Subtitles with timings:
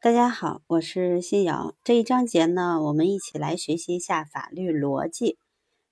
[0.00, 1.74] 大家好，我是新瑶。
[1.82, 5.38] 这一章节呢，我们一起来学习一下法律逻辑。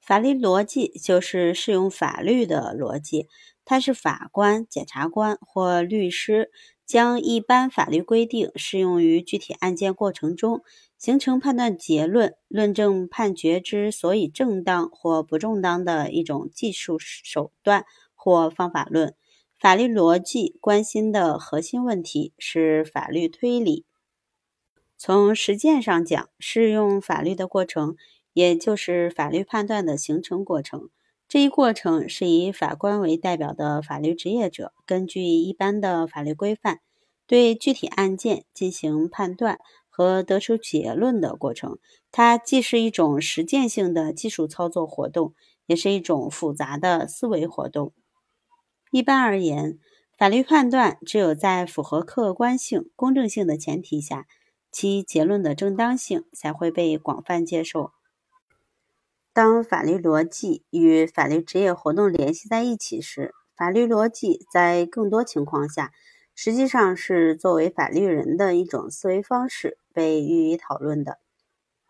[0.00, 3.28] 法律逻辑就是适用法律的逻辑，
[3.64, 6.50] 它是法官、检察官或律师
[6.84, 10.62] 将一般法律规定适用于具体案件过程中，
[10.98, 17.84] 形成判断结论、论证判决之所以正当或不正当的一种技术手段
[18.16, 19.14] 或方法论。
[19.60, 23.86] 法律逻辑关心的核心问题是法律推理。
[25.04, 27.96] 从实践上讲，适用法律的过程，
[28.32, 30.90] 也就是法律判断的形成过程。
[31.26, 36.78] 这一过程是以法官为代表的法律职业者，根据一般的法律规范，
[37.26, 41.80] 对具体案件进行判断和得出结论的过程。
[42.12, 45.34] 它既是一种实践性的技术操作活动，
[45.66, 47.92] 也是一种复杂的思维活动。
[48.92, 49.80] 一般而言，
[50.16, 54.28] 法律判断只有在符合客观性、公正性的前提下。
[54.72, 57.92] 其结论的正当性才会被广泛接受。
[59.34, 65.92] 当法律逻辑与法律职业活动联系在一起时，法律逻辑在更多情况下
[66.34, 71.18] 实际上是作为法律人的一种思维方式被予以讨论的。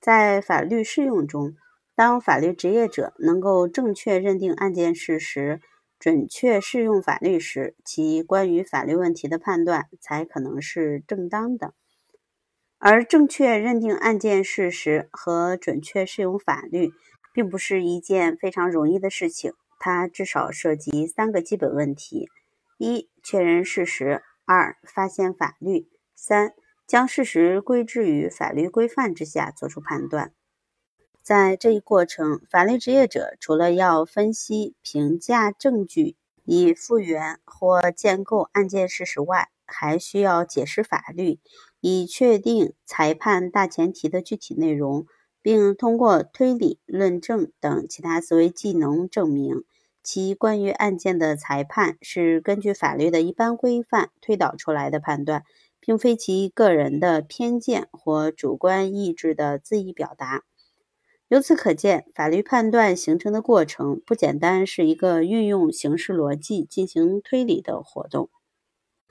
[0.00, 1.54] 在法律适用中，
[1.94, 5.60] 当法律职业者能够正确认定案件事实、
[5.98, 11.72] 准确适用法律时，其关于法律问题的判断才可能是正当的。
[12.86, 16.92] 而正确认定案件事实和准确适用法律，
[17.32, 19.54] 并不是一件非常容易的事情。
[19.80, 22.28] 它至少涉及三个基本问题：
[22.76, 26.52] 一、确认事实；二、发现法律；三、
[26.86, 30.34] 将事实归置于法律规范之下作出判断。
[31.22, 41.40] 在这一过程，法律职业者除了要分析、评价证据，以复原或建构案件事实外，还需要解释法律。
[41.86, 45.04] 以确定裁判大前提的具体内容，
[45.42, 49.64] 并通过推理、论证等其他思维技能证明
[50.02, 55.44] 其关于案件的裁判是根据法律的一般规范推导出来的判断，
[55.78, 60.42] 并非其个人的偏见或主观意志的恣意表达。
[61.28, 68.30] 由此可见，法律判断形成的过程不简单是一个运用形式逻辑进行推理的活动。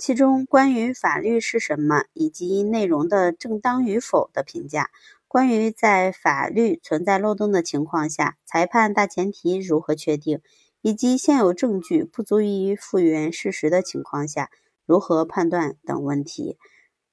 [0.00, 4.88] 其中关于法律是什么以及内容的正当与否的评价，
[5.28, 10.40] 关于在法律存在漏洞的情况下，裁判大前提如何确定，
[10.80, 14.48] 以及现有证据不足以复原事实的情况下
[14.86, 16.56] 如何判断等问题，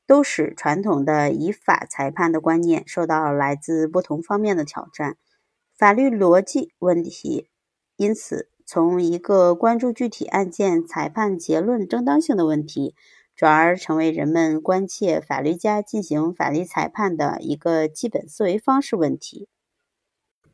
[0.08, 5.18] 都使传统的以法裁判的观念受到来自不同方面的挑战。
[5.78, 7.50] 法律逻辑问题，
[7.98, 8.50] 因此。
[8.70, 12.94] 从一个关注具体案件裁判结论正当性的问题，
[13.34, 19.48] 转而成为人们关切法律家进行法律裁判的一个基本思维方式问题。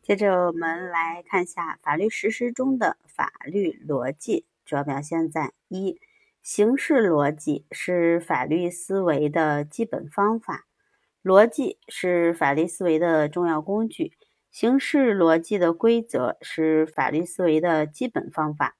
[0.03, 5.99] 接着，我们来看一下法律实施中的法律逻辑，主要表现在一，
[6.43, 10.67] 形式逻辑是法律思维的基本方法，
[11.23, 14.11] 逻辑是法律思维的重要工具。
[14.53, 18.77] 形式逻辑的规则是法律思维的基本方法。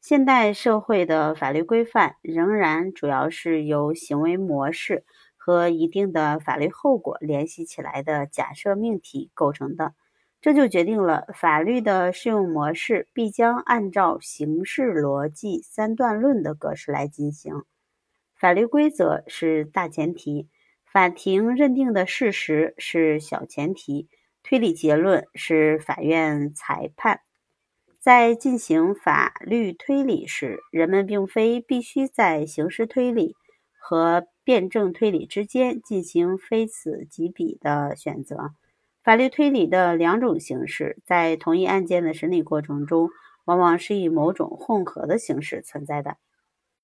[0.00, 5.04] 现代社会的法律规范仍然主要是由行为模式
[5.36, 9.94] 和一定的法律后果联系起来的假设命题构成的，
[10.40, 17.62] 这就决定了法律的适用模式必将按照形式逻辑三段论的格式来进行。
[18.34, 20.48] 法律规则是大前提，
[20.84, 24.08] 法庭认定的事实是小前提。
[24.44, 27.22] 推理结论是法院裁判。
[27.98, 33.34] 在进行法律推理时，人们并非必须在刑事推理
[33.78, 38.50] 和辩证推理之间进行非此即彼的选择。
[39.02, 43.08] 法律推理的两种形式在同一案件的审理过程中，
[43.46, 46.18] 往往是以某种混合的形式存在的。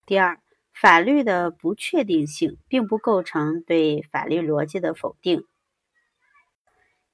[0.07, 0.39] 第二，
[0.73, 5.45] 法律的不确定性并不构成对法律逻辑的否定。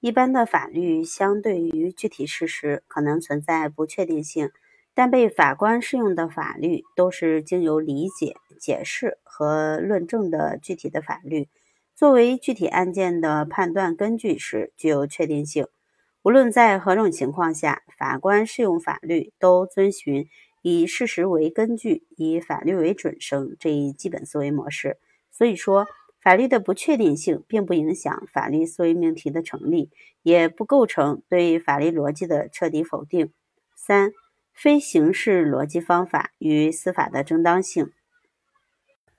[0.06, 4.50] 一般的法律相对于具体事实可能存在不确定性，
[4.94, 11.49] 但被法官适用的法律都是经由理解、解释和论证的具体的法律，
[11.97, 15.67] 作为具体案件的判断根据时具有确定性。
[16.23, 20.29] 无论在何种情况下，法官适用法律都遵循
[20.62, 24.99] 以事实为根据、以法律为准绳这一基本思维模式。
[25.32, 25.88] 所以说。
[26.26, 29.90] 法律的不确定性并不影响法律思维命题的成立，
[30.25, 33.32] 也不构成对法律逻辑的彻底否定。
[33.76, 34.11] 三、
[34.52, 37.93] 非形式逻辑方法与司法的正当性。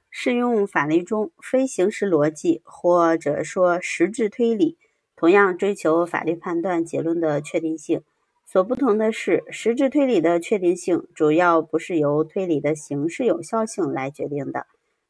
[0.09, 4.77] 适用法律中非刑事逻辑或者说实质推理，
[5.15, 8.01] 同样追求法律判断结论的确定性。
[8.45, 14.67] 所不同的是，实质推理的确定性主要不是由推理的形式有效性来决定的，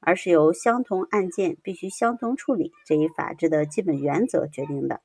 [0.07, 5.01] 而是由相同案件必须相同处理这一法治的基本原则决定的。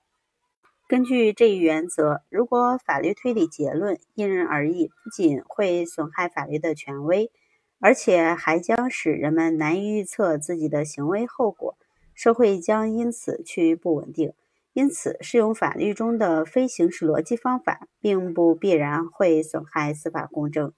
[0.86, 7.32] 根据这一原则，如果法律推理结论因人而异，不仅会损害法律的权威。
[7.80, 11.76] 而且还将使人们难以预测自己的行为后果，
[12.14, 14.34] 社会将因此趋于不稳定。
[14.72, 20.72] 因此，适用法律中的非刑事逻辑方法，并不必然会损害司法公正。